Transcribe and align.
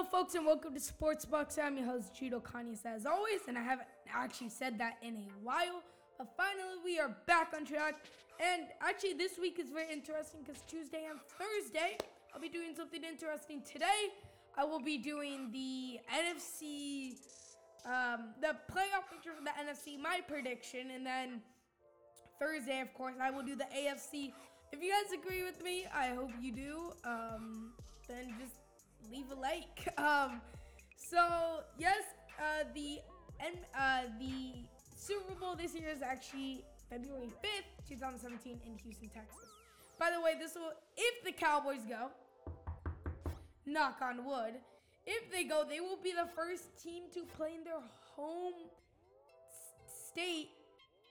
Hello, 0.00 0.22
folks, 0.22 0.34
and 0.34 0.46
welcome 0.46 0.72
to 0.72 0.80
Sports 0.80 1.26
Bucks. 1.26 1.58
I'm 1.58 1.76
your 1.76 1.84
host, 1.84 2.14
Judo 2.18 2.40
Kanyas, 2.40 2.86
as 2.86 3.04
always, 3.04 3.40
and 3.48 3.58
I 3.58 3.62
haven't 3.62 3.88
actually 4.10 4.48
said 4.48 4.78
that 4.78 4.96
in 5.02 5.16
a 5.16 5.28
while, 5.42 5.82
but 6.16 6.26
finally 6.38 6.80
we 6.82 6.98
are 6.98 7.14
back 7.26 7.52
on 7.54 7.66
track. 7.66 7.96
And 8.40 8.62
actually, 8.80 9.12
this 9.12 9.32
week 9.38 9.58
is 9.58 9.68
very 9.68 9.92
interesting 9.92 10.40
because 10.40 10.62
Tuesday 10.66 11.04
and 11.10 11.20
Thursday, 11.36 11.98
I'll 12.32 12.40
be 12.40 12.48
doing 12.48 12.74
something 12.74 13.04
interesting. 13.04 13.60
Today, 13.60 14.08
I 14.56 14.64
will 14.64 14.80
be 14.80 14.96
doing 14.96 15.50
the 15.52 16.00
NFC, 16.10 17.18
um, 17.84 18.30
the 18.40 18.56
playoff 18.72 19.04
picture 19.12 19.32
for 19.36 19.44
the 19.44 19.50
NFC, 19.50 20.00
my 20.00 20.20
prediction, 20.26 20.92
and 20.94 21.04
then 21.04 21.42
Thursday, 22.38 22.80
of 22.80 22.94
course, 22.94 23.16
I 23.20 23.30
will 23.30 23.44
do 23.44 23.54
the 23.54 23.64
AFC. 23.64 24.32
If 24.72 24.82
you 24.82 24.92
guys 24.92 25.12
agree 25.12 25.44
with 25.44 25.62
me, 25.62 25.84
I 25.94 26.14
hope 26.14 26.30
you 26.40 26.52
do. 26.52 26.92
Um, 27.04 27.72
then 28.08 28.34
just 28.40 28.60
leave 29.10 29.30
a 29.30 29.34
like. 29.34 29.88
Um, 29.98 30.40
so 30.96 31.60
yes, 31.78 32.02
uh, 32.38 32.64
the 32.74 32.98
and 33.40 33.56
uh, 33.76 34.02
the 34.18 34.64
Super 34.96 35.34
Bowl 35.34 35.56
this 35.56 35.74
year 35.74 35.88
is 35.88 36.02
actually 36.02 36.64
February 36.88 37.28
5th, 37.42 37.88
2017 37.88 38.60
in 38.66 38.76
Houston, 38.78 39.08
Texas. 39.08 39.38
By 39.98 40.10
the 40.10 40.20
way, 40.20 40.34
this 40.38 40.54
will 40.54 40.72
if 40.96 41.24
the 41.24 41.32
Cowboys 41.32 41.80
go, 41.88 42.10
knock 43.66 43.98
on 44.02 44.24
wood, 44.24 44.54
if 45.06 45.30
they 45.32 45.44
go, 45.44 45.64
they 45.68 45.80
will 45.80 45.98
be 46.02 46.12
the 46.12 46.28
first 46.36 46.64
team 46.82 47.04
to 47.14 47.24
play 47.36 47.54
in 47.56 47.64
their 47.64 47.80
home 48.16 48.54
s- 49.48 50.10
state. 50.10 50.50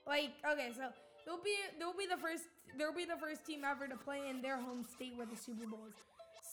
Like, 0.06 0.30
okay, 0.50 0.70
so 0.76 0.88
they'll 1.26 1.42
be 1.42 1.54
they'll 1.78 1.96
be 1.96 2.06
the 2.06 2.20
first 2.20 2.44
they'll 2.78 2.94
be 2.94 3.04
the 3.04 3.16
first 3.20 3.44
team 3.44 3.62
ever 3.64 3.86
to 3.86 3.96
play 3.96 4.28
in 4.28 4.42
their 4.42 4.56
home 4.56 4.84
state 4.84 5.12
where 5.16 5.26
the 5.26 5.36
Super 5.36 5.66
Bowl 5.66 5.86
is. 5.88 5.94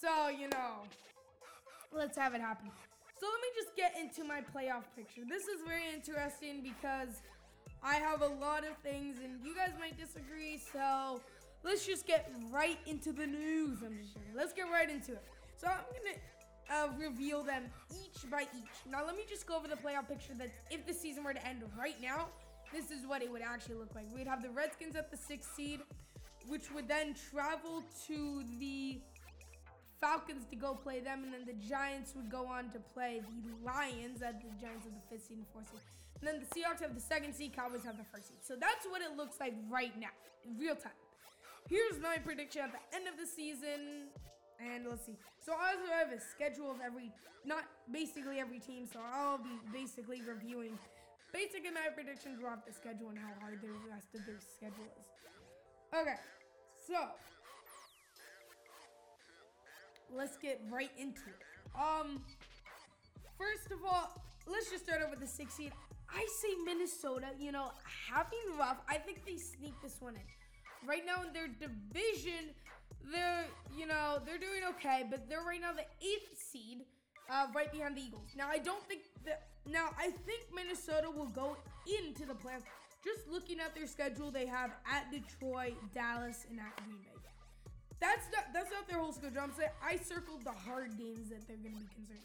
So, 0.01 0.29
you 0.29 0.47
know, 0.49 0.85
let's 1.91 2.17
have 2.17 2.33
it 2.33 2.41
happen. 2.41 2.69
So 3.19 3.25
let 3.25 3.41
me 3.41 3.47
just 3.55 3.75
get 3.75 3.95
into 3.99 4.23
my 4.23 4.41
playoff 4.41 4.83
picture. 4.95 5.21
This 5.27 5.43
is 5.43 5.61
very 5.65 5.93
interesting 5.93 6.61
because 6.61 7.21
I 7.83 7.95
have 7.95 8.21
a 8.21 8.27
lot 8.27 8.63
of 8.63 8.77
things 8.83 9.17
and 9.23 9.43
you 9.43 9.55
guys 9.55 9.71
might 9.79 9.97
disagree. 9.97 10.59
So 10.71 11.21
let's 11.63 11.85
just 11.85 12.05
get 12.05 12.31
right 12.51 12.77
into 12.85 13.11
the 13.11 13.25
news. 13.25 13.79
I'm 13.83 13.97
just 13.97 14.13
joking. 14.13 14.33
Let's 14.35 14.53
get 14.53 14.65
right 14.71 14.89
into 14.89 15.13
it. 15.13 15.23
So 15.57 15.67
I'm 15.67 15.79
gonna 16.69 16.83
uh, 16.83 16.89
reveal 16.97 17.43
them 17.43 17.63
each 17.91 18.29
by 18.29 18.43
each. 18.43 18.91
Now 18.91 19.05
let 19.05 19.15
me 19.15 19.23
just 19.27 19.47
go 19.47 19.57
over 19.57 19.67
the 19.67 19.75
playoff 19.75 20.07
picture 20.07 20.33
that 20.37 20.51
if 20.69 20.85
the 20.85 20.93
season 20.93 21.23
were 21.23 21.33
to 21.33 21.47
end 21.47 21.63
right 21.77 21.99
now, 22.01 22.27
this 22.73 22.91
is 22.91 23.07
what 23.07 23.23
it 23.23 23.31
would 23.31 23.41
actually 23.41 23.75
look 23.75 23.95
like. 23.95 24.05
We'd 24.13 24.27
have 24.27 24.43
the 24.43 24.49
Redskins 24.49 24.95
at 24.95 25.09
the 25.09 25.17
sixth 25.17 25.55
seed, 25.55 25.79
which 26.47 26.71
would 26.71 26.87
then 26.87 27.15
travel 27.31 27.83
to 28.07 28.43
the 28.59 28.99
Falcons 29.99 30.45
to 30.49 30.55
go 30.55 30.73
play 30.73 30.99
them, 30.99 31.23
and 31.23 31.33
then 31.33 31.45
the 31.45 31.57
Giants 31.67 32.13
would 32.15 32.29
go 32.29 32.45
on 32.45 32.69
to 32.71 32.79
play 32.93 33.21
the 33.21 33.65
Lions 33.65 34.21
at 34.21 34.41
the 34.41 34.49
Giants 34.61 34.85
of 34.85 34.93
the 34.93 35.01
fifth 35.09 35.27
seed 35.27 35.37
and 35.37 35.47
fourth 35.53 35.69
seed. 35.71 35.81
And 36.21 36.27
then 36.27 36.41
the 36.41 36.49
Seahawks 36.49 36.81
have 36.81 36.95
the 36.95 37.01
second 37.01 37.33
seed, 37.33 37.53
Cowboys 37.55 37.83
have 37.83 37.97
the 37.97 38.05
first 38.11 38.29
seed. 38.29 38.37
So 38.41 38.55
that's 38.55 38.85
what 38.89 39.01
it 39.01 39.17
looks 39.17 39.39
like 39.39 39.53
right 39.69 39.93
now, 39.99 40.13
in 40.45 40.57
real 40.57 40.75
time. 40.75 40.97
Here's 41.69 41.99
my 42.01 42.17
prediction 42.17 42.61
at 42.61 42.71
the 42.71 42.95
end 42.95 43.07
of 43.07 43.17
the 43.19 43.27
season. 43.27 44.09
And 44.57 44.87
let's 44.89 45.05
see. 45.05 45.17
So 45.37 45.53
I 45.53 45.77
have 46.01 46.09
a 46.09 46.19
schedule 46.19 46.71
of 46.71 46.77
every, 46.81 47.11
not 47.45 47.65
basically 47.91 48.39
every 48.39 48.57
team. 48.57 48.87
So 48.91 48.99
I'll 49.13 49.37
be 49.37 49.61
basically 49.71 50.21
reviewing 50.25 50.79
basically 51.33 51.69
my 51.69 51.93
predictions 51.93 52.39
off 52.41 52.65
the 52.65 52.73
schedule 52.73 53.09
and 53.09 53.19
how 53.19 53.35
hard 53.41 53.61
the 53.61 53.69
rest 53.85 54.15
of 54.15 54.25
their 54.25 54.39
schedule 54.41 54.89
is. 54.97 55.05
Okay, 55.93 56.17
so 56.81 57.13
let's 60.15 60.37
get 60.37 60.61
right 60.69 60.91
into 60.97 61.21
it. 61.27 61.41
Um, 61.75 62.21
first 63.37 63.71
of 63.71 63.79
all, 63.85 64.21
let's 64.47 64.69
just 64.71 64.85
start 64.85 65.01
over 65.01 65.11
with 65.11 65.19
the 65.19 65.27
six 65.27 65.53
seed. 65.55 65.71
I 66.09 66.25
say 66.41 66.49
Minnesota. 66.65 67.27
You 67.39 67.51
know, 67.51 67.71
having 68.11 68.57
rough. 68.57 68.77
I 68.89 68.97
think 68.97 69.25
they 69.25 69.37
sneak 69.37 69.73
this 69.81 69.97
one 69.99 70.15
in. 70.15 70.21
Right 70.87 71.05
now 71.05 71.23
in 71.23 71.33
their 71.33 71.47
division, 71.47 72.53
they're 73.11 73.45
you 73.75 73.87
know 73.87 74.19
they're 74.25 74.37
doing 74.37 74.61
okay, 74.75 75.05
but 75.09 75.27
they're 75.29 75.41
right 75.41 75.61
now 75.61 75.73
the 75.73 75.85
eighth 76.05 76.39
seed, 76.39 76.85
uh, 77.29 77.47
right 77.55 77.71
behind 77.71 77.97
the 77.97 78.01
Eagles. 78.01 78.29
Now 78.35 78.47
I 78.49 78.57
don't 78.57 78.83
think 78.87 79.01
that. 79.25 79.47
Now 79.69 79.89
I 79.99 80.11
think 80.25 80.43
Minnesota 80.55 81.09
will 81.09 81.27
go 81.27 81.57
into 81.85 82.25
the 82.25 82.33
playoffs. 82.33 82.63
Just 83.03 83.27
looking 83.29 83.59
at 83.59 83.75
their 83.75 83.87
schedule, 83.87 84.31
they 84.31 84.45
have 84.45 84.71
at 84.91 85.11
Detroit, 85.11 85.75
Dallas, 85.93 86.45
and 86.49 86.59
at 86.59 86.75
Green 86.83 86.97
Bay. 86.97 87.16
That's 87.99 88.25
not 88.31 88.53
that's 88.53 88.71
not 88.71 88.87
their 88.87 88.99
whole 88.99 89.11
schedule. 89.11 89.41
I'm 89.41 89.53
saying 89.53 89.69
I 89.83 89.97
circled 89.97 90.43
the 90.43 90.51
hard 90.51 90.97
games 90.97 91.29
that 91.29 91.47
they're 91.47 91.57
gonna 91.57 91.81
be 91.81 91.89
concerned. 91.95 92.21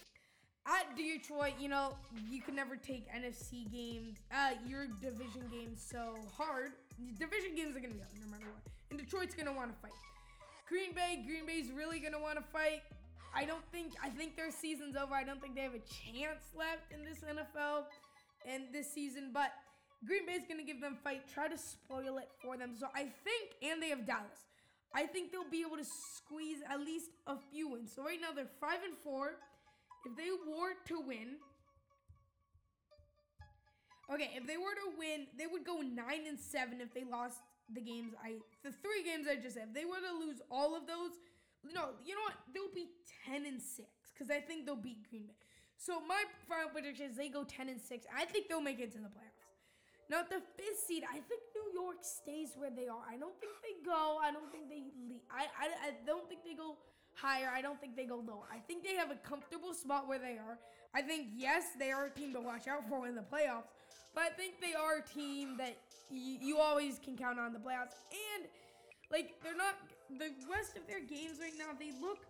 At 0.64 0.96
Detroit, 0.96 1.54
you 1.58 1.68
know, 1.68 1.96
you 2.30 2.40
can 2.40 2.54
never 2.54 2.76
take 2.76 3.08
NFC 3.10 3.66
games, 3.72 4.18
uh, 4.30 4.52
your 4.66 4.86
division 5.00 5.42
games 5.50 5.82
so 5.82 6.14
hard. 6.36 6.72
Division 7.18 7.56
games 7.56 7.74
are 7.74 7.80
gonna 7.80 7.94
be 7.94 8.00
hard 8.00 8.14
no 8.20 8.30
matter 8.30 8.46
what. 8.46 8.62
And 8.90 8.98
Detroit's 9.00 9.34
gonna 9.34 9.52
want 9.52 9.72
to 9.74 9.78
fight. 9.80 9.96
Green 10.68 10.94
Bay, 10.94 11.24
Green 11.26 11.46
Bay's 11.46 11.72
really 11.72 11.98
gonna 11.98 12.20
want 12.20 12.36
to 12.36 12.44
fight. 12.52 12.82
I 13.34 13.44
don't 13.44 13.64
think 13.72 13.94
I 14.02 14.10
think 14.10 14.36
their 14.36 14.50
season's 14.50 14.94
over. 14.94 15.14
I 15.14 15.24
don't 15.24 15.40
think 15.40 15.54
they 15.54 15.62
have 15.62 15.74
a 15.74 15.84
chance 15.88 16.52
left 16.54 16.92
in 16.92 17.02
this 17.02 17.24
NFL 17.24 17.86
and 18.46 18.64
this 18.72 18.92
season, 18.92 19.30
but 19.32 19.52
Green 20.04 20.26
Bay's 20.26 20.42
gonna 20.46 20.64
give 20.64 20.80
them 20.80 20.98
fight, 21.02 21.22
try 21.32 21.48
to 21.48 21.56
spoil 21.56 22.18
it 22.18 22.28
for 22.42 22.56
them. 22.58 22.74
So 22.78 22.88
I 22.94 23.10
think, 23.24 23.56
and 23.62 23.82
they 23.82 23.88
have 23.88 24.06
Dallas. 24.06 24.51
I 24.94 25.06
think 25.06 25.32
they'll 25.32 25.48
be 25.50 25.64
able 25.66 25.78
to 25.78 25.84
squeeze 25.84 26.58
at 26.68 26.80
least 26.80 27.10
a 27.26 27.36
few 27.50 27.68
wins. 27.68 27.92
So 27.94 28.04
right 28.04 28.20
now 28.20 28.32
they're 28.34 28.50
five 28.60 28.80
and 28.84 28.96
four. 29.02 29.32
If 30.04 30.16
they 30.16 30.30
were 30.30 30.74
to 30.88 31.00
win, 31.06 31.36
okay, 34.12 34.30
if 34.34 34.46
they 34.46 34.56
were 34.56 34.74
to 34.74 34.98
win, 34.98 35.26
they 35.38 35.46
would 35.46 35.64
go 35.64 35.80
nine 35.80 36.26
and 36.28 36.38
seven 36.38 36.80
if 36.80 36.92
they 36.92 37.04
lost 37.04 37.38
the 37.72 37.80
games. 37.80 38.12
I 38.22 38.34
the 38.64 38.72
three 38.72 39.02
games 39.04 39.26
I 39.30 39.36
just 39.36 39.54
said. 39.54 39.68
If 39.68 39.74
they 39.74 39.84
were 39.84 40.00
to 40.00 40.26
lose 40.26 40.42
all 40.50 40.76
of 40.76 40.86
those, 40.86 41.12
no, 41.64 41.90
you 42.04 42.14
know 42.14 42.22
what? 42.26 42.36
They'll 42.52 42.74
be 42.74 42.90
ten 43.24 43.46
and 43.46 43.62
six 43.62 43.88
because 44.12 44.30
I 44.30 44.40
think 44.40 44.66
they'll 44.66 44.76
beat 44.76 45.08
Green 45.08 45.24
Bay. 45.26 45.36
So 45.78 46.00
my 46.06 46.22
final 46.48 46.68
prediction 46.70 47.10
is 47.10 47.16
they 47.16 47.28
go 47.28 47.44
ten 47.44 47.68
and 47.68 47.80
six. 47.80 48.04
I 48.14 48.24
think 48.24 48.48
they'll 48.48 48.60
make 48.60 48.80
it 48.80 48.92
to 48.92 48.98
the 48.98 49.08
playoffs. 49.08 49.31
Now 50.10 50.22
the 50.22 50.42
fifth 50.56 50.80
seed, 50.86 51.04
I 51.08 51.20
think 51.24 51.40
New 51.54 51.80
York 51.80 51.96
stays 52.02 52.50
where 52.56 52.70
they 52.70 52.88
are. 52.88 53.02
I 53.08 53.16
don't 53.16 53.38
think 53.40 53.52
they 53.62 53.84
go. 53.84 54.18
I 54.22 54.30
don't 54.32 54.50
think 54.52 54.68
they 54.68 54.84
leave. 54.98 55.20
I, 55.30 55.46
I, 55.56 55.88
I 55.88 55.90
don't 56.06 56.28
think 56.28 56.44
they 56.44 56.54
go 56.54 56.76
higher. 57.14 57.50
I 57.54 57.62
don't 57.62 57.80
think 57.80 57.96
they 57.96 58.04
go 58.04 58.16
lower. 58.16 58.44
I 58.52 58.58
think 58.58 58.84
they 58.84 58.94
have 58.94 59.10
a 59.10 59.16
comfortable 59.16 59.74
spot 59.74 60.08
where 60.08 60.18
they 60.18 60.36
are. 60.38 60.58
I 60.94 61.02
think 61.02 61.28
yes, 61.34 61.64
they 61.78 61.90
are 61.90 62.06
a 62.06 62.10
team 62.10 62.32
to 62.34 62.40
watch 62.40 62.68
out 62.68 62.88
for 62.88 63.06
in 63.06 63.14
the 63.14 63.22
playoffs, 63.22 63.72
but 64.14 64.24
I 64.24 64.30
think 64.30 64.60
they 64.60 64.74
are 64.74 64.98
a 64.98 65.06
team 65.08 65.56
that 65.56 65.76
y- 66.10 66.38
you 66.40 66.58
always 66.58 66.98
can 66.98 67.16
count 67.16 67.38
on 67.38 67.52
the 67.52 67.58
playoffs. 67.58 67.96
And 68.12 68.48
like 69.10 69.40
they're 69.42 69.56
not 69.56 69.76
the 70.18 70.30
rest 70.50 70.76
of 70.76 70.86
their 70.86 71.00
games 71.00 71.38
right 71.40 71.56
now. 71.58 71.72
They 71.78 71.92
look 72.00 72.26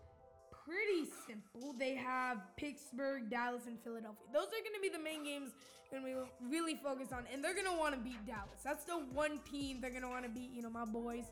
pretty 0.64 1.10
simple. 1.26 1.71
Have 2.12 2.38
Pittsburgh, 2.56 3.30
Dallas, 3.30 3.62
and 3.66 3.80
Philadelphia. 3.80 4.26
Those 4.34 4.48
are 4.52 4.60
going 4.60 4.76
to 4.76 4.82
be 4.82 4.90
the 4.90 5.02
main 5.02 5.24
games 5.24 5.52
going 5.90 6.04
we 6.04 6.12
really 6.46 6.76
focus 6.82 7.08
on, 7.12 7.24
and 7.32 7.42
they're 7.42 7.54
going 7.54 7.66
to 7.66 7.78
want 7.78 7.94
to 7.94 8.00
beat 8.00 8.20
Dallas. 8.26 8.60
That's 8.62 8.84
the 8.84 9.00
one 9.12 9.40
team 9.50 9.80
they're 9.80 9.90
going 9.90 10.02
to 10.02 10.08
want 10.08 10.24
to 10.24 10.30
beat. 10.30 10.50
You 10.52 10.60
know, 10.60 10.70
my 10.70 10.84
boys, 10.84 11.24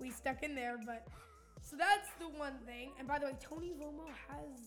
we 0.00 0.10
stuck 0.10 0.42
in 0.42 0.54
there, 0.54 0.78
but 0.84 1.06
so 1.60 1.76
that's 1.76 2.08
the 2.18 2.28
one 2.38 2.54
thing. 2.64 2.92
And 2.98 3.06
by 3.06 3.18
the 3.18 3.26
way, 3.26 3.36
Tony 3.40 3.72
Romo 3.80 4.08
has 4.28 4.60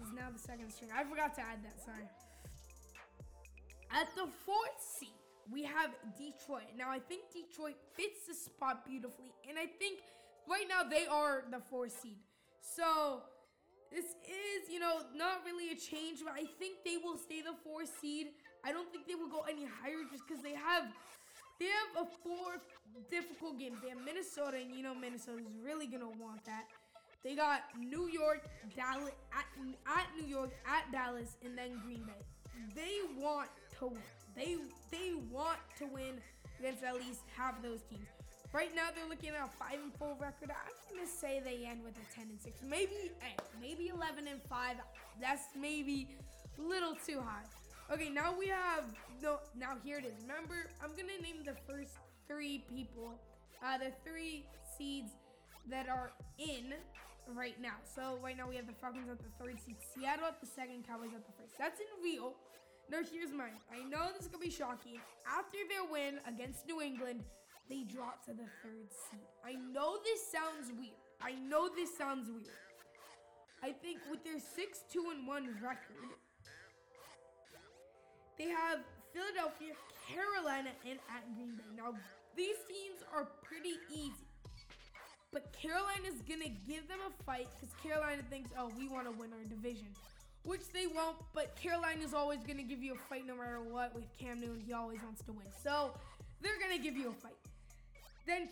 is 0.00 0.12
now 0.14 0.28
the 0.32 0.38
second 0.38 0.72
string. 0.72 0.90
I 0.96 1.04
forgot 1.04 1.34
to 1.36 1.40
add 1.40 1.64
that. 1.64 1.76
Sorry. 1.84 2.08
At 3.92 4.08
the 4.16 4.28
fourth 4.44 4.80
seed, 4.98 5.20
we 5.52 5.62
have 5.62 5.90
Detroit. 6.16 6.72
Now, 6.76 6.90
I 6.90 7.00
think 7.00 7.22
Detroit 7.32 7.76
fits 7.94 8.26
the 8.28 8.34
spot 8.34 8.86
beautifully, 8.86 9.32
and 9.48 9.58
I 9.58 9.66
think 9.66 10.00
right 10.48 10.64
now 10.68 10.88
they 10.88 11.06
are 11.06 11.44
the 11.50 11.60
fourth 11.60 11.92
seed. 12.00 12.18
So 12.60 13.22
this 13.96 14.12
is, 14.28 14.68
you 14.68 14.78
know, 14.78 15.00
not 15.16 15.40
really 15.48 15.72
a 15.72 15.74
change, 15.74 16.20
but 16.22 16.34
I 16.36 16.44
think 16.60 16.84
they 16.84 16.98
will 17.00 17.16
stay 17.16 17.40
the 17.40 17.56
fourth 17.64 17.88
seed. 17.98 18.28
I 18.62 18.70
don't 18.70 18.92
think 18.92 19.08
they 19.08 19.14
will 19.14 19.32
go 19.32 19.40
any 19.48 19.64
higher 19.64 20.04
just 20.12 20.28
because 20.28 20.42
they 20.42 20.52
have 20.52 20.84
they 21.58 21.72
have 21.72 22.04
a 22.04 22.06
four 22.20 22.60
difficult 23.10 23.58
games. 23.58 23.78
They 23.82 23.88
have 23.88 24.04
Minnesota, 24.04 24.58
and 24.60 24.76
you 24.76 24.82
know 24.82 24.94
Minnesota's 24.94 25.48
really 25.64 25.86
gonna 25.86 26.12
want 26.20 26.44
that. 26.44 26.64
They 27.24 27.34
got 27.34 27.62
New 27.80 28.08
York, 28.12 28.46
Dallas 28.76 29.16
at, 29.32 29.46
at 29.88 30.06
New 30.20 30.28
York, 30.28 30.50
at 30.66 30.92
Dallas, 30.92 31.36
and 31.42 31.56
then 31.56 31.80
Green 31.82 32.04
Bay. 32.04 32.20
They 32.74 33.00
want 33.18 33.48
to 33.78 33.86
win. 33.86 34.02
They 34.36 34.56
they 34.90 35.14
want 35.32 35.58
to 35.78 35.86
win 35.86 36.20
against 36.58 36.82
at 36.82 36.94
least 36.94 37.20
half 37.36 37.60
those 37.62 37.80
teams. 37.90 38.06
Right 38.52 38.74
now 38.74 38.88
they're 38.94 39.08
looking 39.08 39.30
at 39.30 39.44
a 39.44 39.50
five 39.58 39.78
and 39.82 39.92
four 39.98 40.16
record. 40.20 40.50
I'm 40.50 40.96
gonna 40.96 41.06
say 41.06 41.40
they 41.44 41.66
end 41.66 41.82
with 41.84 41.94
a 41.96 42.14
ten 42.14 42.28
and 42.30 42.40
six, 42.40 42.60
maybe 42.62 43.12
eh, 43.20 43.42
maybe 43.60 43.88
eleven 43.88 44.28
and 44.28 44.40
five. 44.48 44.76
That's 45.20 45.44
maybe 45.58 46.16
a 46.58 46.62
little 46.62 46.96
too 47.06 47.20
high. 47.20 47.44
Okay, 47.92 48.08
now 48.08 48.34
we 48.38 48.48
have 48.48 48.84
no. 49.22 49.40
Now 49.58 49.76
here 49.84 49.98
it 49.98 50.04
is. 50.04 50.14
Remember, 50.22 50.70
I'm 50.82 50.90
gonna 50.90 51.20
name 51.20 51.44
the 51.44 51.56
first 51.70 51.98
three 52.28 52.64
people, 52.70 53.20
uh, 53.62 53.78
the 53.78 53.92
three 54.04 54.46
seeds 54.78 55.12
that 55.68 55.88
are 55.88 56.12
in 56.38 56.74
right 57.34 57.60
now. 57.60 57.74
So 57.94 58.18
right 58.22 58.36
now 58.36 58.48
we 58.48 58.56
have 58.56 58.66
the 58.66 58.72
Falcons 58.74 59.08
at 59.10 59.18
the 59.18 59.30
third 59.42 59.58
seed, 59.64 59.76
Seattle 59.94 60.26
at 60.26 60.40
the 60.40 60.46
second, 60.46 60.86
Cowboys 60.86 61.10
at 61.14 61.26
the 61.26 61.32
first. 61.32 61.58
That's 61.58 61.80
in 61.80 61.86
real. 62.02 62.34
Now 62.90 62.98
here's 63.10 63.32
mine. 63.32 63.58
I 63.72 63.82
know 63.88 64.12
this 64.12 64.22
is 64.22 64.28
gonna 64.28 64.44
be 64.44 64.50
shocking. 64.50 65.00
After 65.26 65.58
their 65.68 65.90
win 65.90 66.20
against 66.26 66.66
New 66.66 66.80
England, 66.80 67.24
they 67.68 67.82
drop 67.82 68.24
to 68.26 68.32
the 68.32 68.46
third 68.62 68.88
seed. 68.90 69.26
I 69.44 69.54
know 69.72 69.98
this 70.04 70.22
sounds 70.30 70.70
weird. 70.78 71.02
I 71.20 71.32
know 71.32 71.68
this 71.68 71.96
sounds 71.96 72.30
weird. 72.30 72.46
I 73.62 73.72
think 73.72 73.98
with 74.10 74.22
their 74.22 74.38
6 74.38 74.78
2 74.92 75.12
and 75.16 75.26
1 75.26 75.58
record, 75.62 76.14
they 78.38 78.48
have 78.48 78.80
Philadelphia, 79.12 79.72
Carolina, 80.06 80.70
and 80.84 81.00
at 81.08 81.24
Green 81.34 81.56
Bay. 81.56 81.64
Now, 81.74 81.94
these 82.36 82.60
teams 82.68 83.00
are 83.14 83.26
pretty 83.42 83.80
easy. 83.90 84.28
But 85.32 85.52
Carolina's 85.52 86.20
going 86.28 86.42
to 86.42 86.52
give 86.68 86.86
them 86.86 87.00
a 87.00 87.22
fight 87.24 87.48
because 87.56 87.74
Carolina 87.82 88.22
thinks, 88.30 88.50
oh, 88.58 88.70
we 88.78 88.88
want 88.88 89.06
to 89.06 89.12
win 89.12 89.32
our 89.32 89.44
division. 89.48 89.88
Which 90.46 90.68
they 90.72 90.86
won't, 90.86 91.16
but 91.34 91.56
Carolina's 91.56 92.14
always 92.14 92.38
going 92.46 92.58
to 92.58 92.62
give 92.62 92.82
you 92.82 92.94
a 92.94 93.08
fight 93.08 93.26
no 93.26 93.34
matter 93.34 93.60
what. 93.60 93.94
With 93.94 94.04
Cam 94.16 94.40
Newton, 94.40 94.62
he 94.64 94.72
always 94.72 95.02
wants 95.02 95.22
to 95.24 95.32
win. 95.32 95.46
So, 95.62 95.90
they're 96.40 96.58
going 96.58 96.76
to 96.76 96.82
give 96.82 96.96
you 96.96 97.10
a 97.10 97.12
fight. 97.12 97.36
Then 98.26 98.48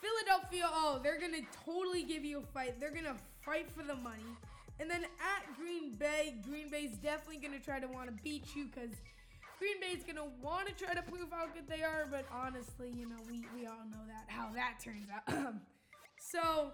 Philadelphia, 0.00 0.68
oh, 0.70 1.00
they're 1.02 1.18
going 1.18 1.32
to 1.32 1.42
totally 1.64 2.02
give 2.04 2.24
you 2.24 2.38
a 2.38 2.42
fight. 2.52 2.78
They're 2.78 2.92
going 2.92 3.04
to 3.04 3.16
fight 3.44 3.70
for 3.70 3.82
the 3.82 3.96
money. 3.96 4.22
And 4.80 4.90
then 4.90 5.04
at 5.04 5.56
Green 5.56 5.94
Bay, 5.94 6.36
Green 6.48 6.68
Bay's 6.68 6.96
definitely 6.96 7.38
going 7.38 7.58
to 7.58 7.64
try 7.64 7.80
to 7.80 7.86
want 7.86 8.08
to 8.08 8.22
beat 8.22 8.54
you 8.54 8.66
because 8.66 8.90
Green 9.58 9.80
Bay's 9.80 10.04
going 10.04 10.16
to 10.16 10.30
want 10.42 10.68
to 10.68 10.74
try 10.74 10.94
to 10.94 11.02
prove 11.02 11.30
how 11.30 11.46
good 11.46 11.68
they 11.68 11.82
are. 11.82 12.06
But 12.10 12.26
honestly, 12.32 12.92
you 12.94 13.08
know, 13.08 13.16
we, 13.28 13.44
we 13.56 13.66
all 13.66 13.84
know 13.90 14.04
that, 14.06 14.26
how 14.28 14.50
that 14.54 14.78
turns 14.82 15.06
out. 15.10 15.54
so, 16.20 16.72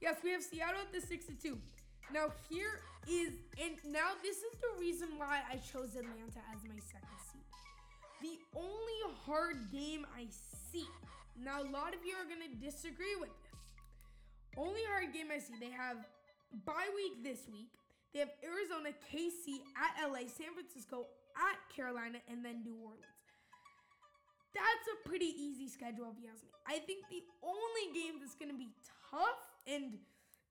yes, 0.00 0.16
we 0.22 0.30
have 0.30 0.42
Seattle 0.42 0.80
at 0.80 0.92
the 0.92 1.06
6 1.06 1.26
to 1.26 1.32
2. 1.34 1.58
Now, 2.12 2.32
here 2.48 2.80
is, 3.08 3.34
and 3.60 3.74
now 3.92 4.12
this 4.22 4.36
is 4.36 4.54
the 4.60 4.80
reason 4.80 5.08
why 5.16 5.40
I 5.50 5.56
chose 5.56 5.96
Atlanta 5.96 6.40
as 6.52 6.62
my 6.64 6.78
second 6.80 7.18
seed. 7.30 7.42
The 8.22 8.38
only 8.58 9.00
hard 9.26 9.70
game 9.72 10.06
I 10.16 10.26
see 10.72 10.86
now, 11.42 11.62
a 11.62 11.68
lot 11.70 11.94
of 11.94 12.06
you 12.06 12.14
are 12.14 12.26
to 12.46 12.54
disagree 12.62 13.18
with 13.18 13.34
this. 13.42 13.58
Only 14.56 14.80
hard 14.86 15.10
game 15.12 15.34
I 15.34 15.42
see, 15.42 15.54
they 15.58 15.74
have 15.74 15.98
bye 16.64 16.90
week 16.94 17.24
this 17.26 17.50
week. 17.50 17.74
They 18.12 18.20
have 18.20 18.30
Arizona, 18.46 18.94
KC 19.10 19.58
at 19.74 19.98
LA, 20.06 20.30
San 20.30 20.54
Francisco 20.54 21.10
at 21.34 21.58
Carolina, 21.74 22.22
and 22.30 22.44
then 22.44 22.62
New 22.62 22.78
Orleans. 22.78 23.10
That's 24.54 24.86
a 24.94 25.08
pretty 25.08 25.34
easy 25.34 25.66
schedule 25.66 26.14
if 26.14 26.22
you 26.22 26.30
ask 26.30 26.46
me. 26.46 26.54
I 26.62 26.78
think 26.78 27.02
the 27.10 27.26
only 27.42 27.90
game 27.90 28.22
that's 28.22 28.38
to 28.54 28.56
be 28.56 28.70
tough, 29.10 29.42
and 29.66 29.98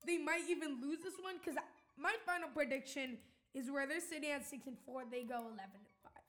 they 0.05 0.17
might 0.17 0.50
even 0.50 0.81
lose 0.81 1.00
this 1.03 1.15
one, 1.21 1.35
because 1.39 1.59
my 1.97 2.13
final 2.25 2.50
prediction 2.50 3.17
is 3.53 3.69
where 3.69 3.88
they're 3.88 4.01
sitting 4.01 4.31
at 4.31 4.45
6 4.45 4.67
and 4.67 4.77
4, 4.85 5.03
they 5.11 5.23
go 5.23 5.35
11 5.35 5.57
and 5.57 5.88
five. 6.03 6.25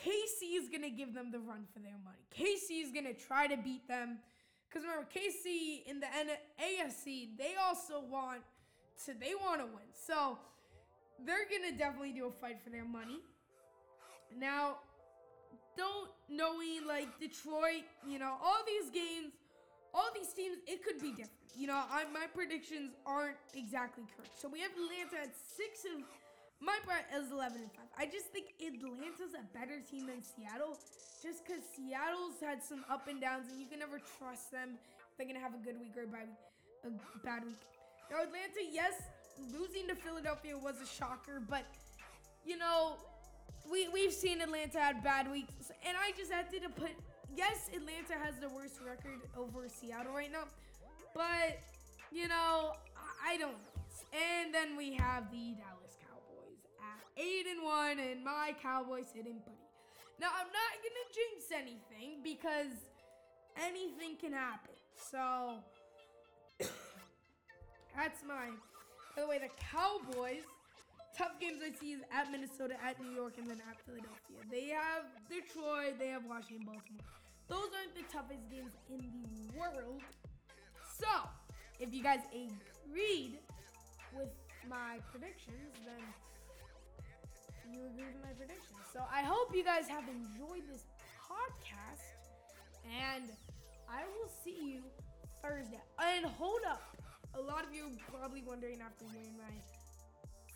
KC 0.00 0.56
is 0.56 0.68
to 0.82 0.90
give 0.90 1.12
them 1.12 1.30
the 1.30 1.38
run 1.38 1.66
for 1.72 1.80
their 1.80 1.98
money. 2.04 2.24
KC 2.32 2.82
is 2.82 2.90
to 3.04 3.14
try 3.14 3.46
to 3.46 3.56
beat 3.56 3.86
them. 3.86 4.18
Because 4.68 4.84
remember, 4.84 5.08
KC 5.12 5.86
in 5.86 6.00
the 6.00 6.06
AFC, 6.06 7.36
they 7.36 7.54
also 7.60 8.00
want 8.08 8.40
to, 9.04 9.12
they 9.12 9.34
want 9.34 9.60
to 9.60 9.66
win. 9.66 9.90
So 9.92 10.38
they're 11.26 11.44
to 11.72 11.76
definitely 11.76 12.12
do 12.12 12.26
a 12.28 12.30
fight 12.30 12.60
for 12.62 12.70
their 12.70 12.84
money. 12.84 13.20
Now, 14.38 14.76
don't 15.76 16.08
knowing 16.28 16.86
like 16.86 17.18
Detroit, 17.18 17.84
you 18.06 18.18
know, 18.18 18.36
all 18.42 18.60
these 18.66 18.90
games, 18.90 19.32
all 19.94 20.10
these 20.14 20.32
teams, 20.32 20.58
it 20.66 20.84
could 20.84 21.00
be 21.00 21.10
different. 21.10 21.40
You 21.56 21.66
know, 21.66 21.82
I, 21.90 22.04
my 22.12 22.26
predictions 22.32 22.94
aren't 23.06 23.36
exactly 23.54 24.04
correct. 24.14 24.38
So 24.38 24.48
we 24.48 24.60
have 24.60 24.70
Atlanta 24.70 25.28
at 25.28 25.34
six 25.34 25.84
and 25.84 26.04
my 26.60 26.76
part 26.84 27.08
is 27.16 27.32
11 27.32 27.56
and 27.56 27.72
5. 27.72 27.84
I 27.96 28.04
just 28.04 28.28
think 28.36 28.52
Atlanta's 28.60 29.32
a 29.32 29.44
better 29.56 29.80
team 29.80 30.06
than 30.06 30.20
Seattle 30.22 30.76
just 31.22 31.44
because 31.44 31.64
Seattle's 31.72 32.36
had 32.40 32.62
some 32.62 32.84
up 32.90 33.08
and 33.08 33.20
downs 33.20 33.48
and 33.50 33.58
you 33.58 33.66
can 33.66 33.80
never 33.80 34.00
trust 34.18 34.52
them 34.52 34.76
if 34.76 35.16
they're 35.16 35.26
to 35.26 35.40
have 35.40 35.54
a 35.54 35.62
good 35.64 35.80
week 35.80 35.96
or 35.96 36.04
a 36.04 36.12
bad, 36.12 36.28
a 36.84 36.92
bad 37.24 37.44
week. 37.44 37.60
Now, 38.10 38.22
Atlanta, 38.22 38.60
yes, 38.70 39.00
losing 39.52 39.88
to 39.88 39.94
Philadelphia 39.94 40.56
was 40.56 40.76
a 40.84 40.86
shocker, 40.86 41.40
but, 41.48 41.64
you 42.44 42.58
know, 42.58 42.96
we, 43.70 43.88
we've 43.88 44.12
seen 44.12 44.40
Atlanta 44.40 44.80
had 44.80 45.02
bad 45.02 45.30
weeks. 45.30 45.72
And 45.86 45.96
I 45.96 46.12
just 46.16 46.30
had 46.30 46.50
to 46.50 46.68
put, 46.68 46.90
yes, 47.36 47.70
Atlanta 47.74 48.14
has 48.22 48.36
the 48.40 48.48
worst 48.48 48.80
record 48.86 49.20
over 49.36 49.68
Seattle 49.68 50.12
right 50.12 50.32
now, 50.32 50.44
but, 51.14 51.60
you 52.12 52.28
know, 52.28 52.72
I, 52.96 53.34
I 53.34 53.36
don't 53.36 53.52
know. 53.52 53.70
And 54.12 54.54
then 54.54 54.76
we 54.76 54.94
have 54.94 55.30
the 55.30 55.54
Dallas 55.54 55.96
Cowboys 56.02 56.62
at 56.80 57.00
eight 57.16 57.46
and 57.46 57.62
one, 57.62 57.98
and 57.98 58.24
my 58.24 58.54
Cowboys 58.60 59.06
sitting 59.06 59.40
pretty. 59.44 59.58
Now 60.20 60.28
I'm 60.38 60.48
not 60.48 60.72
gonna 60.82 61.06
jinx 61.14 61.50
anything 61.52 62.20
because 62.22 62.74
anything 63.56 64.16
can 64.20 64.32
happen. 64.32 64.74
So 65.10 65.54
that's 67.96 68.22
mine. 68.26 68.58
By 69.16 69.22
the 69.22 69.28
way, 69.28 69.38
the 69.38 69.50
Cowboys. 69.58 70.42
Tough 71.16 71.38
games 71.40 71.60
I 71.64 71.78
see 71.78 71.92
is 71.92 72.00
at 72.12 72.30
Minnesota, 72.30 72.74
at 72.82 73.00
New 73.02 73.10
York, 73.10 73.34
and 73.38 73.46
then 73.46 73.60
at 73.68 73.76
Philadelphia. 73.84 74.40
They 74.50 74.68
have 74.68 75.04
Detroit, 75.28 75.98
they 75.98 76.08
have 76.08 76.24
Washington, 76.24 76.64
Baltimore. 76.64 77.04
Those 77.48 77.68
aren't 77.76 77.94
the 77.94 78.06
toughest 78.10 78.48
games 78.48 78.72
in 78.88 79.10
the 79.10 79.58
world. 79.58 80.02
So, 80.98 81.28
if 81.78 81.92
you 81.92 82.02
guys 82.02 82.20
agreed 82.30 83.38
with 84.16 84.30
my 84.68 84.98
predictions, 85.10 85.74
then 85.84 86.00
you 87.72 87.86
agree 87.86 88.06
with 88.06 88.22
my 88.22 88.34
predictions. 88.36 88.78
So 88.92 89.00
I 89.12 89.22
hope 89.22 89.54
you 89.54 89.64
guys 89.64 89.88
have 89.88 90.04
enjoyed 90.08 90.66
this 90.70 90.84
podcast, 91.22 92.02
and 92.84 93.30
I 93.88 94.02
will 94.14 94.30
see 94.44 94.74
you 94.74 94.82
Thursday. 95.42 95.80
And 95.98 96.26
hold 96.26 96.60
up, 96.68 96.82
a 97.34 97.40
lot 97.40 97.64
of 97.64 97.74
you 97.74 97.90
probably 98.10 98.42
wondering 98.42 98.80
after 98.80 99.04
hearing 99.12 99.34
my 99.38 99.54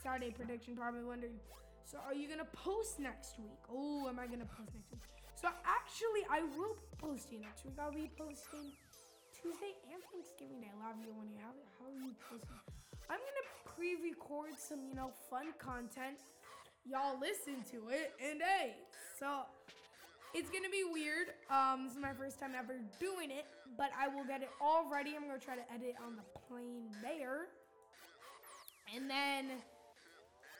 Saturday 0.04 0.30
prediction, 0.30 0.76
probably 0.76 1.02
wondering. 1.02 1.40
So 1.88 1.96
are 2.04 2.12
you 2.12 2.28
gonna 2.28 2.44
post 2.52 3.00
next 3.00 3.40
week? 3.40 3.56
Oh, 3.72 4.06
am 4.08 4.20
I 4.20 4.28
gonna 4.28 4.44
post 4.44 4.76
next 4.76 4.92
week? 4.92 5.00
So 5.34 5.48
actually, 5.64 6.28
I 6.28 6.44
will 6.52 6.76
be 6.76 6.88
posting 7.00 7.40
next 7.40 7.64
week. 7.64 7.80
I'll 7.80 7.88
be 7.88 8.12
posting 8.12 8.76
Tuesday 9.32 9.72
and 9.88 10.04
Thanksgiving 10.12 10.60
Day. 10.60 10.68
A 10.76 10.78
lot 10.84 10.92
of 10.92 11.00
you 11.00 11.08
wondering 11.16 11.40
how 11.40 11.56
how 11.80 11.88
are 11.88 11.96
you 11.96 12.12
posting? 12.28 12.60
I'm 13.08 13.16
gonna 13.16 13.48
pre-record 13.64 14.60
some 14.60 14.84
you 14.84 14.94
know 14.94 15.08
fun 15.32 15.56
content 15.56 16.20
y'all 16.84 17.18
listen 17.18 17.64
to 17.72 17.88
it. 17.88 18.12
And 18.20 18.40
hey, 18.40 18.76
so 19.18 19.48
it's 20.34 20.50
gonna 20.50 20.70
be 20.70 20.84
weird. 20.84 21.32
Um, 21.50 21.84
this 21.84 21.96
is 21.96 22.00
my 22.00 22.12
first 22.12 22.38
time 22.38 22.52
ever 22.56 22.76
doing 23.00 23.30
it, 23.30 23.46
but 23.76 23.90
I 23.98 24.08
will 24.08 24.24
get 24.24 24.42
it 24.42 24.50
all 24.60 24.88
ready. 24.90 25.14
I'm 25.16 25.26
gonna 25.26 25.38
try 25.40 25.56
to 25.56 25.72
edit 25.72 25.96
on 26.04 26.16
the 26.16 26.26
plane 26.48 26.92
there, 27.02 27.48
and 28.94 29.08
then 29.08 29.64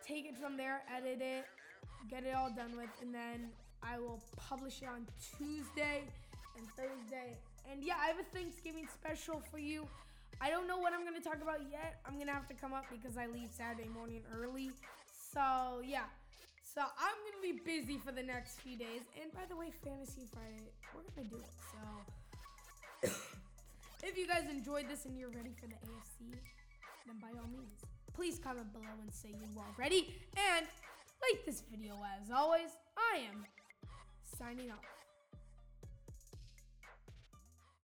take 0.06 0.26
it 0.26 0.36
from 0.36 0.56
there, 0.56 0.82
edit 0.94 1.20
it, 1.20 1.44
get 2.10 2.24
it 2.24 2.34
all 2.34 2.50
done 2.50 2.76
with, 2.76 2.90
and 3.02 3.14
then 3.14 3.48
I 3.82 3.98
will 3.98 4.20
publish 4.36 4.82
it 4.82 4.88
on 4.88 5.06
Tuesday 5.36 6.04
and 6.56 6.66
Thursday. 6.76 7.36
And 7.70 7.82
yeah, 7.82 7.94
I 8.00 8.08
have 8.08 8.18
a 8.18 8.36
Thanksgiving 8.36 8.86
special 8.92 9.42
for 9.50 9.58
you. 9.58 9.88
I 10.40 10.50
don't 10.50 10.68
know 10.68 10.78
what 10.78 10.92
I'm 10.92 11.04
gonna 11.04 11.20
talk 11.20 11.40
about 11.40 11.60
yet. 11.70 12.00
I'm 12.04 12.18
gonna 12.18 12.32
have 12.32 12.48
to 12.48 12.54
come 12.54 12.72
up 12.72 12.84
because 12.90 13.16
I 13.16 13.26
leave 13.26 13.48
Saturday 13.50 13.88
morning 13.88 14.22
early. 14.36 14.70
So 15.32 15.80
yeah. 15.84 16.04
So 16.62 16.82
I'm 16.82 17.18
gonna 17.24 17.40
be 17.40 17.60
busy 17.64 17.98
for 17.98 18.12
the 18.12 18.22
next 18.22 18.60
few 18.60 18.76
days. 18.76 19.02
And 19.20 19.32
by 19.32 19.46
the 19.48 19.56
way, 19.56 19.70
Fantasy 19.84 20.26
Friday, 20.32 20.68
we're 20.92 21.06
gonna 21.14 21.28
do 21.28 21.36
it. 21.36 21.52
So 21.72 21.80
if 24.02 24.18
you 24.18 24.26
guys 24.26 24.44
enjoyed 24.50 24.88
this 24.88 25.04
and 25.06 25.18
you're 25.18 25.30
ready 25.30 25.54
for 25.54 25.66
the 25.66 25.74
AFC, 25.74 26.36
then 27.06 27.16
by 27.20 27.28
all 27.38 27.48
means, 27.48 27.80
please 28.14 28.38
comment 28.38 28.72
below 28.72 28.94
and 29.02 29.12
say 29.12 29.28
you 29.28 29.58
are 29.58 29.74
ready. 29.76 30.14
And 30.36 30.66
like 31.20 31.44
this 31.44 31.62
video 31.70 31.96
as 32.20 32.30
always. 32.30 32.70
I 32.96 33.18
am 33.18 33.44
signing 34.38 34.70
off. 34.70 34.93